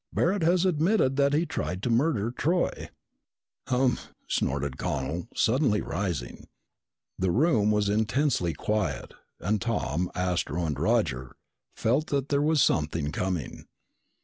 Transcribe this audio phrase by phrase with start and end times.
[0.11, 2.89] Barret has admitted that he tried to murder Troy."
[3.67, 6.47] "Humph!" snorted Connel, suddenly rising.
[7.19, 11.35] The room was intensely quiet and Tom, Astro, and Roger
[11.75, 13.67] felt that there was something coming.